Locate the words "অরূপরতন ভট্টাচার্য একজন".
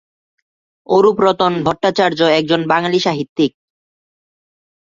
0.89-2.61